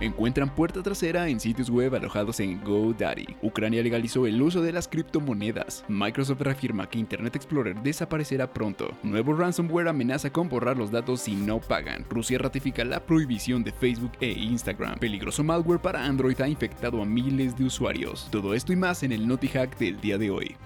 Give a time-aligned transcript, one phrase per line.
[0.00, 3.26] Encuentran puerta trasera en sitios web alojados en GoDaddy.
[3.42, 5.84] Ucrania legalizó el uso de las criptomonedas.
[5.88, 8.96] Microsoft reafirma que Internet Explorer desaparecerá pronto.
[9.02, 12.04] Nuevo ransomware amenaza con borrar los datos si no pagan.
[12.08, 15.00] Rusia ratifica la prohibición de Facebook e Instagram.
[15.00, 18.28] Peligroso malware para Android ha infectado a miles de usuarios.
[18.30, 20.56] Todo esto y más en el Naughty Hack del día de hoy.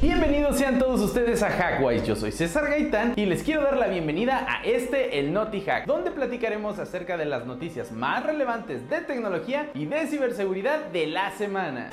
[0.00, 3.88] Bienvenidos sean todos ustedes a Hackwise, yo soy César Gaitán y les quiero dar la
[3.88, 9.00] bienvenida a este, el Naughty Hack, donde platicaremos acerca de las noticias más relevantes de
[9.00, 11.90] tecnología y de ciberseguridad de la semana.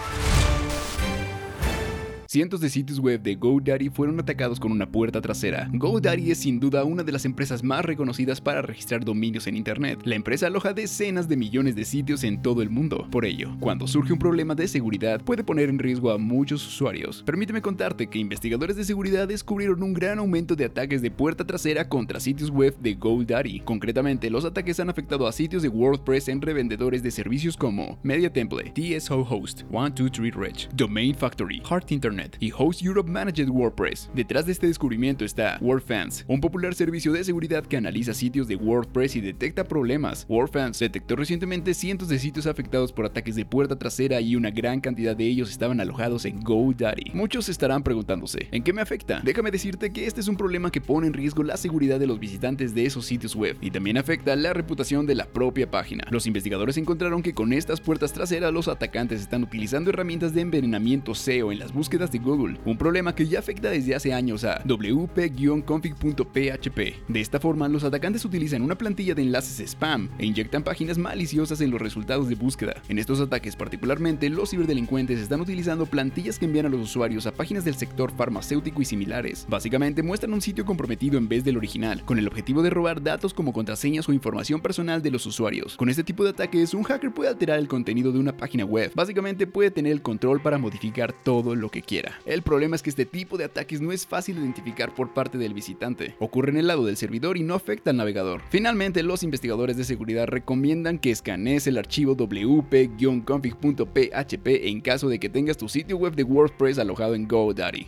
[2.36, 5.70] Cientos de sitios web de GoDaddy fueron atacados con una puerta trasera.
[5.72, 10.02] GoDaddy es sin duda una de las empresas más reconocidas para registrar dominios en Internet.
[10.04, 13.08] La empresa aloja decenas de millones de sitios en todo el mundo.
[13.10, 17.24] Por ello, cuando surge un problema de seguridad, puede poner en riesgo a muchos usuarios.
[17.26, 21.88] Permíteme contarte que investigadores de seguridad descubrieron un gran aumento de ataques de puerta trasera
[21.88, 23.62] contra sitios web de GoDaddy.
[23.62, 28.30] Concretamente, los ataques han afectado a sitios de WordPress en revendedores de servicios como Media
[28.30, 34.10] Template, TSO Host, 123 Rich, Domain Factory, Heart Internet, y Host Europe Managed WordPress.
[34.14, 38.56] Detrás de este descubrimiento está WordFans, un popular servicio de seguridad que analiza sitios de
[38.56, 40.26] WordPress y detecta problemas.
[40.30, 44.82] WordFans detectó recientemente cientos de sitios afectados por ataques de puerta trasera y una gran
[44.82, 47.12] cantidad de ellos estaban alojados en GoDaddy.
[47.14, 49.22] Muchos estarán preguntándose, ¿en qué me afecta?
[49.24, 52.20] Déjame decirte que este es un problema que pone en riesgo la seguridad de los
[52.20, 56.06] visitantes de esos sitios web y también afecta la reputación de la propia página.
[56.10, 61.16] Los investigadores encontraron que con estas puertas traseras los atacantes están utilizando herramientas de envenenamiento
[61.16, 66.80] SEO en las búsquedas Google, un problema que ya afecta desde hace años a wp-config.php.
[67.08, 71.62] De esta forma, los atacantes utilizan una plantilla de enlaces spam e inyectan páginas maliciosas
[71.62, 72.76] en los resultados de búsqueda.
[72.88, 77.32] En estos ataques particularmente, los ciberdelincuentes están utilizando plantillas que envían a los usuarios a
[77.32, 79.46] páginas del sector farmacéutico y similares.
[79.50, 83.34] Básicamente muestran un sitio comprometido en vez del original, con el objetivo de robar datos
[83.34, 85.76] como contraseñas o información personal de los usuarios.
[85.78, 88.92] Con este tipo de ataques, un hacker puede alterar el contenido de una página web.
[88.96, 91.95] Básicamente puede tener el control para modificar todo lo que quiera.
[92.26, 95.38] El problema es que este tipo de ataques no es fácil de identificar por parte
[95.38, 96.16] del visitante.
[96.20, 98.42] Ocurre en el lado del servidor y no afecta al navegador.
[98.50, 105.30] Finalmente, los investigadores de seguridad recomiendan que escanees el archivo wp-config.php en caso de que
[105.30, 107.88] tengas tu sitio web de WordPress alojado en GoDaddy.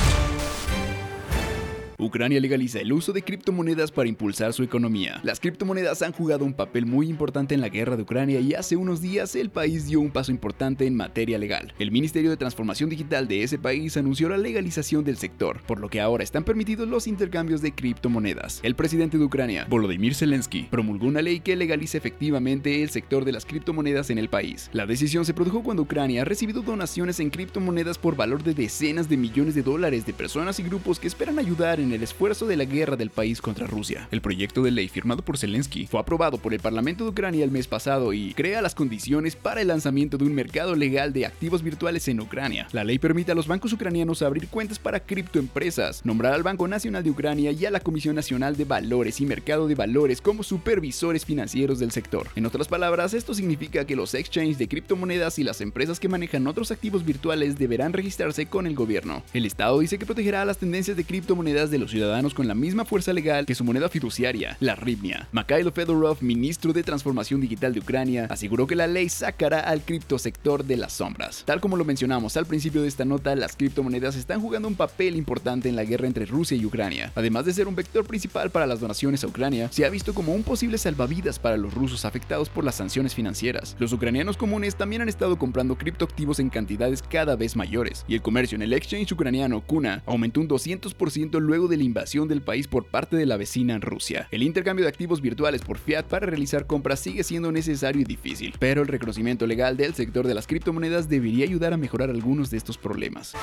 [2.01, 5.21] Ucrania legaliza el uso de criptomonedas para impulsar su economía.
[5.23, 8.75] Las criptomonedas han jugado un papel muy importante en la guerra de Ucrania y hace
[8.75, 11.75] unos días el país dio un paso importante en materia legal.
[11.77, 15.89] El Ministerio de Transformación Digital de ese país anunció la legalización del sector, por lo
[15.89, 18.61] que ahora están permitidos los intercambios de criptomonedas.
[18.63, 23.33] El presidente de Ucrania, Volodymyr Zelensky, promulgó una ley que legaliza efectivamente el sector de
[23.33, 24.71] las criptomonedas en el país.
[24.73, 29.07] La decisión se produjo cuando Ucrania ha recibido donaciones en criptomonedas por valor de decenas
[29.07, 32.57] de millones de dólares de personas y grupos que esperan ayudar en el esfuerzo de
[32.57, 34.07] la guerra del país contra Rusia.
[34.11, 37.51] El proyecto de ley firmado por Zelensky fue aprobado por el Parlamento de Ucrania el
[37.51, 41.63] mes pasado y crea las condiciones para el lanzamiento de un mercado legal de activos
[41.63, 42.67] virtuales en Ucrania.
[42.71, 47.03] La ley permite a los bancos ucranianos abrir cuentas para criptoempresas, nombrar al Banco Nacional
[47.03, 51.25] de Ucrania y a la Comisión Nacional de Valores y Mercado de Valores como supervisores
[51.25, 52.27] financieros del sector.
[52.35, 56.47] En otras palabras, esto significa que los exchanges de criptomonedas y las empresas que manejan
[56.47, 59.23] otros activos virtuales deberán registrarse con el gobierno.
[59.33, 62.85] El Estado dice que protegerá las tendencias de criptomonedas de los ciudadanos con la misma
[62.85, 65.27] fuerza legal que su moneda fiduciaria, la Rivnia.
[65.31, 70.63] Mikhailo Fedorov, ministro de Transformación Digital de Ucrania, aseguró que la ley sacará al criptosector
[70.63, 71.43] de las sombras.
[71.45, 75.15] Tal como lo mencionamos al principio de esta nota, las criptomonedas están jugando un papel
[75.15, 77.11] importante en la guerra entre Rusia y Ucrania.
[77.15, 80.33] Además de ser un vector principal para las donaciones a Ucrania, se ha visto como
[80.33, 83.75] un posible salvavidas para los rusos afectados por las sanciones financieras.
[83.79, 88.21] Los ucranianos comunes también han estado comprando criptoactivos en cantidades cada vez mayores, y el
[88.21, 92.67] comercio en el exchange ucraniano Kuna aumentó un 200% luego de la invasión del país
[92.67, 94.27] por parte de la vecina Rusia.
[94.31, 98.53] El intercambio de activos virtuales por fiat para realizar compras sigue siendo necesario y difícil,
[98.59, 102.57] pero el reconocimiento legal del sector de las criptomonedas debería ayudar a mejorar algunos de
[102.57, 103.33] estos problemas.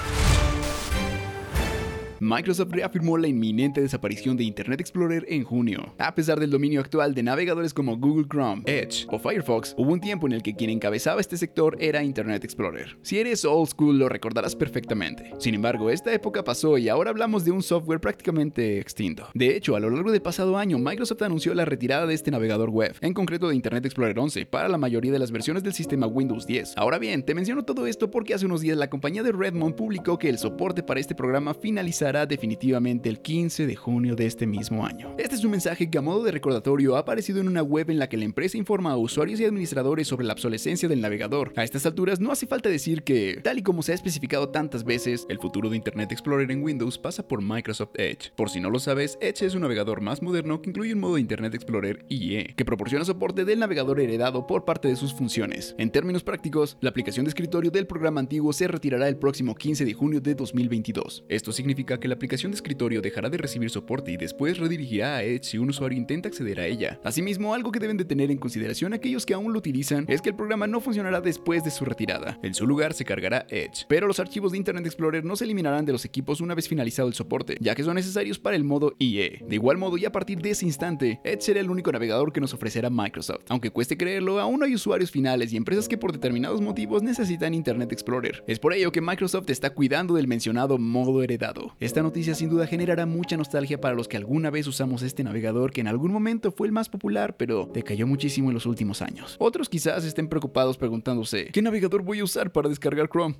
[2.20, 5.94] Microsoft reafirmó la inminente desaparición de Internet Explorer en junio.
[5.98, 10.00] A pesar del dominio actual de navegadores como Google Chrome, Edge o Firefox, hubo un
[10.00, 12.98] tiempo en el que quien encabezaba este sector era Internet Explorer.
[13.02, 15.32] Si eres old school lo recordarás perfectamente.
[15.38, 19.28] Sin embargo, esta época pasó y ahora hablamos de un software prácticamente extinto.
[19.34, 22.70] De hecho, a lo largo del pasado año, Microsoft anunció la retirada de este navegador
[22.70, 26.08] web, en concreto de Internet Explorer 11, para la mayoría de las versiones del sistema
[26.08, 26.78] Windows 10.
[26.78, 30.18] Ahora bien, te menciono todo esto porque hace unos días la compañía de Redmond publicó
[30.18, 34.86] que el soporte para este programa finalizará definitivamente el 15 de junio de este mismo
[34.86, 35.14] año.
[35.18, 37.98] Este es un mensaje que a modo de recordatorio ha aparecido en una web en
[37.98, 41.52] la que la empresa informa a usuarios y administradores sobre la obsolescencia del navegador.
[41.56, 44.84] A estas alturas no hace falta decir que, tal y como se ha especificado tantas
[44.84, 48.32] veces, el futuro de Internet Explorer en Windows pasa por Microsoft Edge.
[48.36, 51.16] Por si no lo sabes, Edge es un navegador más moderno que incluye un modo
[51.16, 55.74] de Internet Explorer IE, que proporciona soporte del navegador heredado por parte de sus funciones.
[55.78, 59.84] En términos prácticos, la aplicación de escritorio del programa antiguo se retirará el próximo 15
[59.84, 61.24] de junio de 2022.
[61.28, 65.22] Esto significa que la aplicación de escritorio dejará de recibir soporte y después redirigirá a
[65.22, 67.00] Edge si un usuario intenta acceder a ella.
[67.04, 70.30] Asimismo, algo que deben de tener en consideración aquellos que aún lo utilizan es que
[70.30, 72.38] el programa no funcionará después de su retirada.
[72.42, 75.84] En su lugar se cargará Edge, pero los archivos de Internet Explorer no se eliminarán
[75.84, 78.94] de los equipos una vez finalizado el soporte, ya que son necesarios para el modo
[78.98, 79.44] IE.
[79.46, 82.40] De igual modo, y a partir de ese instante, Edge será el único navegador que
[82.40, 83.44] nos ofrecerá Microsoft.
[83.48, 87.92] Aunque cueste creerlo, aún hay usuarios finales y empresas que por determinados motivos necesitan Internet
[87.92, 88.44] Explorer.
[88.46, 91.76] Es por ello que Microsoft está cuidando del mencionado modo heredado.
[91.88, 95.72] Esta noticia sin duda generará mucha nostalgia para los que alguna vez usamos este navegador
[95.72, 99.36] que en algún momento fue el más popular, pero decayó muchísimo en los últimos años.
[99.38, 103.36] Otros quizás estén preocupados preguntándose, ¿qué navegador voy a usar para descargar Chrome?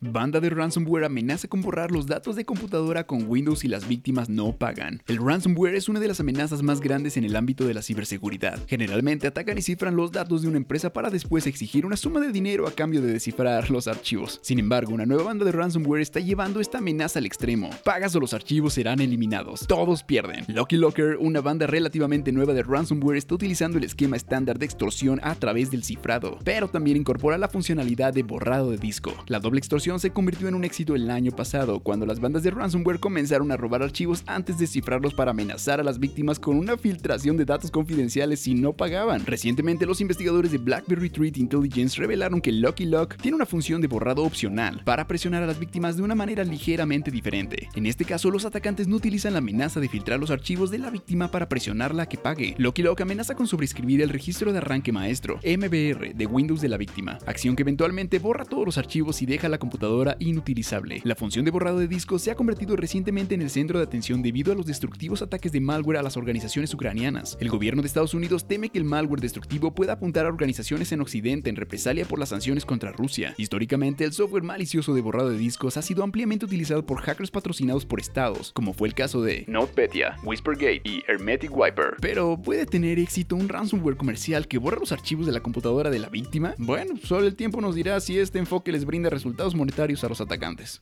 [0.00, 4.28] Banda de ransomware amenaza con borrar los datos de computadora con Windows y las víctimas
[4.28, 5.02] no pagan.
[5.08, 8.60] El ransomware es una de las amenazas más grandes en el ámbito de la ciberseguridad.
[8.68, 12.30] Generalmente atacan y cifran los datos de una empresa para después exigir una suma de
[12.30, 14.38] dinero a cambio de descifrar los archivos.
[14.42, 17.70] Sin embargo, una nueva banda de ransomware está llevando esta amenaza al extremo.
[17.84, 19.66] Pagas o los archivos serán eliminados.
[19.66, 20.44] Todos pierden.
[20.46, 25.18] Lucky Locker, una banda relativamente nueva de ransomware, está utilizando el esquema estándar de extorsión
[25.24, 29.12] a través del cifrado, pero también incorpora la funcionalidad de borrado de disco.
[29.26, 32.50] La doble extorsión se convirtió en un éxito el año pasado, cuando las bandas de
[32.50, 36.76] ransomware comenzaron a robar archivos antes de cifrarlos para amenazar a las víctimas con una
[36.76, 39.24] filtración de datos confidenciales si no pagaban.
[39.24, 43.88] Recientemente, los investigadores de BlackBerry Threat Intelligence revelaron que Lucky Lock tiene una función de
[43.88, 47.70] borrado opcional para presionar a las víctimas de una manera ligeramente diferente.
[47.74, 50.90] En este caso, los atacantes no utilizan la amenaza de filtrar los archivos de la
[50.90, 52.54] víctima para presionarla a que pague.
[52.58, 56.76] Lucky Lock amenaza con sobreescribir el registro de arranque maestro, MBR, de Windows de la
[56.76, 59.77] víctima, acción que eventualmente borra todos los archivos y deja la computadora
[60.18, 61.00] inutilizable.
[61.04, 64.22] La función de borrado de discos se ha convertido recientemente en el centro de atención
[64.22, 67.36] debido a los destructivos ataques de malware a las organizaciones ucranianas.
[67.40, 71.00] El gobierno de Estados Unidos teme que el malware destructivo pueda apuntar a organizaciones en
[71.00, 73.34] Occidente en represalia por las sanciones contra Rusia.
[73.38, 77.86] Históricamente, el software malicioso de borrado de discos ha sido ampliamente utilizado por hackers patrocinados
[77.86, 81.96] por estados, como fue el caso de NotPetya, Whispergate y Hermetic Wiper.
[82.00, 85.98] Pero ¿puede tener éxito un ransomware comercial que borra los archivos de la computadora de
[85.98, 86.54] la víctima?
[86.58, 89.67] Bueno, solo el tiempo nos dirá si este enfoque les brinda resultados monetarios
[90.04, 90.80] a los atacantes.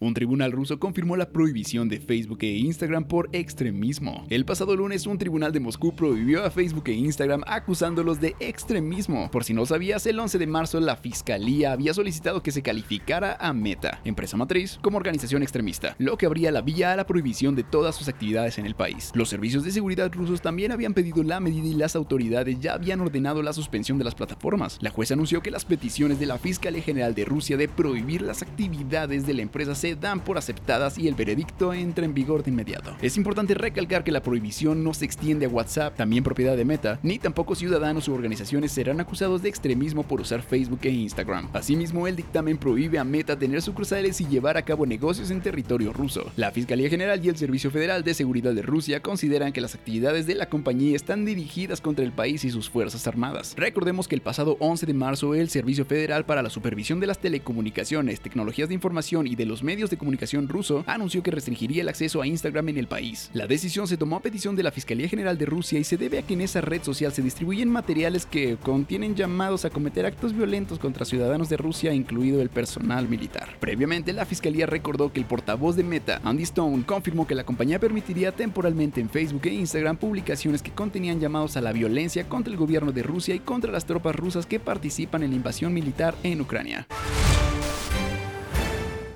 [0.00, 4.26] Un tribunal ruso confirmó la prohibición de Facebook e Instagram por extremismo.
[4.28, 9.30] El pasado lunes, un tribunal de Moscú prohibió a Facebook e Instagram acusándolos de extremismo.
[9.30, 13.36] Por si no sabías, el 11 de marzo la fiscalía había solicitado que se calificara
[13.40, 17.54] a Meta, empresa matriz, como organización extremista, lo que abría la vía a la prohibición
[17.54, 19.12] de todas sus actividades en el país.
[19.14, 23.00] Los servicios de seguridad rusos también habían pedido la medida y las autoridades ya habían
[23.00, 24.78] ordenado la suspensión de las plataformas.
[24.80, 28.42] La jueza anunció que las peticiones de la Fiscalía General de Rusia de prohibir las
[28.42, 32.50] actividades de la empresa se dan por aceptadas y el veredicto entra en vigor de
[32.50, 32.96] inmediato.
[33.02, 36.98] Es importante recalcar que la prohibición no se extiende a WhatsApp, también propiedad de Meta,
[37.02, 41.48] ni tampoco ciudadanos u organizaciones serán acusados de extremismo por usar Facebook e Instagram.
[41.52, 45.92] Asimismo, el dictamen prohíbe a Meta tener sucursales y llevar a cabo negocios en territorio
[45.92, 46.30] ruso.
[46.36, 50.26] La Fiscalía General y el Servicio Federal de Seguridad de Rusia consideran que las actividades
[50.26, 53.54] de la compañía están dirigidas contra el país y sus fuerzas armadas.
[53.56, 57.18] Recordemos que el pasado 11 de marzo el Servicio Federal para la Supervisión de las
[57.18, 61.88] Telecomunicaciones, Tecnologías de Información y de los Medios de comunicación ruso anunció que restringiría el
[61.88, 63.28] acceso a Instagram en el país.
[63.32, 66.18] La decisión se tomó a petición de la Fiscalía General de Rusia y se debe
[66.18, 70.32] a que en esa red social se distribuyen materiales que contienen llamados a cometer actos
[70.32, 73.48] violentos contra ciudadanos de Rusia, incluido el personal militar.
[73.58, 77.80] Previamente, la Fiscalía recordó que el portavoz de Meta, Andy Stone, confirmó que la compañía
[77.80, 82.58] permitiría temporalmente en Facebook e Instagram publicaciones que contenían llamados a la violencia contra el
[82.58, 86.40] gobierno de Rusia y contra las tropas rusas que participan en la invasión militar en
[86.40, 86.86] Ucrania.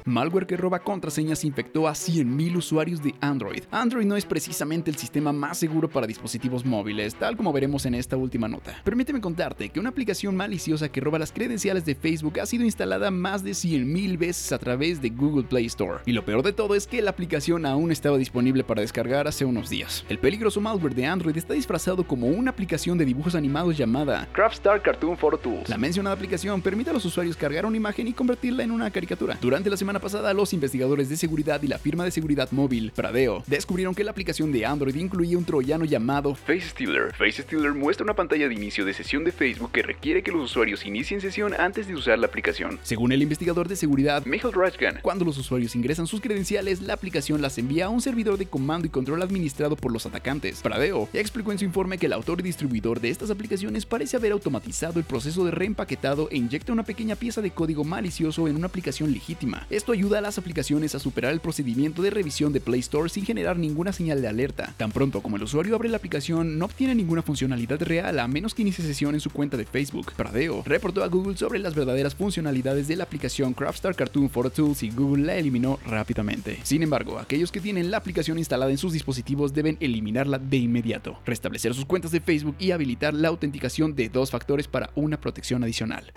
[0.08, 3.64] Malware que roba contraseñas infectó a 100.000 usuarios de Android.
[3.70, 7.94] Android no es precisamente el sistema más seguro para dispositivos móviles, tal como veremos en
[7.94, 8.74] esta última nota.
[8.84, 13.10] Permíteme contarte que una aplicación maliciosa que roba las credenciales de Facebook ha sido instalada
[13.10, 15.98] más de 100.000 veces a través de Google Play Store.
[16.06, 19.44] Y lo peor de todo es que la aplicación aún estaba disponible para descargar hace
[19.44, 20.06] unos días.
[20.08, 24.80] El peligroso malware de Android está disfrazado como una aplicación de dibujos animados llamada Craftstar
[24.80, 25.68] Cartoon Photo Tools.
[25.68, 29.36] La mencionada aplicación permite a los usuarios cargar una imagen y convertirla en una caricatura.
[29.42, 33.42] Durante la semana pasada, los investigadores de seguridad y la firma de seguridad móvil Pradeo
[33.46, 37.14] descubrieron que la aplicación de Android incluía un troyano llamado Face Stealer.
[37.14, 40.44] Face Stealer muestra una pantalla de inicio de sesión de Facebook que requiere que los
[40.44, 42.78] usuarios inicien sesión antes de usar la aplicación.
[42.82, 47.42] Según el investigador de seguridad Michael Rajgan, cuando los usuarios ingresan sus credenciales, la aplicación
[47.42, 50.60] las envía a un servidor de comando y control administrado por los atacantes.
[50.62, 54.32] Pradeo explicó en su informe que el autor y distribuidor de estas aplicaciones parece haber
[54.32, 58.66] automatizado el proceso de reempaquetado e inyecta una pequeña pieza de código malicioso en una
[58.66, 59.66] aplicación legítima.
[59.70, 63.24] Esto ayuda a las aplicaciones a superar el procedimiento de revisión de Play Store sin
[63.24, 64.74] generar ninguna señal de alerta.
[64.76, 68.54] Tan pronto como el usuario abre la aplicación, no obtiene ninguna funcionalidad real a menos
[68.54, 70.12] que inicie sesión en su cuenta de Facebook.
[70.16, 74.82] Pradeo reportó a Google sobre las verdaderas funcionalidades de la aplicación Craftstar Cartoon Photo Tools
[74.82, 76.58] y Google la eliminó rápidamente.
[76.62, 81.18] Sin embargo, aquellos que tienen la aplicación instalada en sus dispositivos deben eliminarla de inmediato,
[81.24, 85.62] restablecer sus cuentas de Facebook y habilitar la autenticación de dos factores para una protección
[85.64, 86.12] adicional.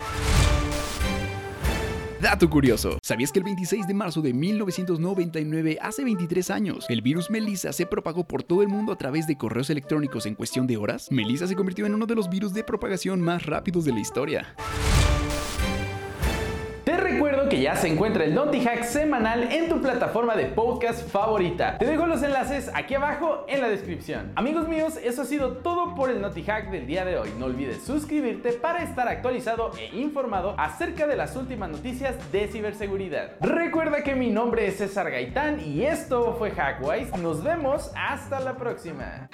[2.22, 7.30] Dato curioso, ¿sabías que el 26 de marzo de 1999, hace 23 años, el virus
[7.30, 10.76] Melissa se propagó por todo el mundo a través de correos electrónicos en cuestión de
[10.76, 11.08] horas?
[11.10, 14.54] Melissa se convirtió en uno de los virus de propagación más rápidos de la historia.
[17.12, 21.76] Recuerdo que ya se encuentra el Naughty Hack semanal en tu plataforma de podcast favorita.
[21.76, 24.32] Te dejo los enlaces aquí abajo en la descripción.
[24.34, 27.28] Amigos míos, eso ha sido todo por el Naughty Hack del día de hoy.
[27.38, 33.32] No olvides suscribirte para estar actualizado e informado acerca de las últimas noticias de ciberseguridad.
[33.40, 37.14] Recuerda que mi nombre es César Gaitán y esto fue Hackwise.
[37.18, 39.28] Nos vemos hasta la próxima.